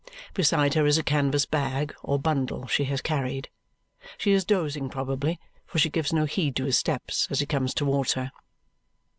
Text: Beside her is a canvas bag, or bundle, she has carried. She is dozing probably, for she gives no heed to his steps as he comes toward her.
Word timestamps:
Beside 0.33 0.73
her 0.73 0.87
is 0.87 0.97
a 0.97 1.03
canvas 1.03 1.45
bag, 1.45 1.93
or 2.01 2.17
bundle, 2.17 2.65
she 2.65 2.85
has 2.85 3.01
carried. 3.01 3.49
She 4.17 4.31
is 4.31 4.43
dozing 4.43 4.89
probably, 4.89 5.39
for 5.67 5.77
she 5.77 5.91
gives 5.91 6.11
no 6.11 6.25
heed 6.25 6.55
to 6.55 6.65
his 6.65 6.75
steps 6.79 7.27
as 7.29 7.39
he 7.39 7.45
comes 7.45 7.71
toward 7.71 8.09
her. 8.13 8.31